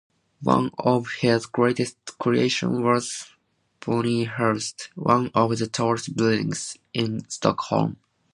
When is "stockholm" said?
7.29-7.97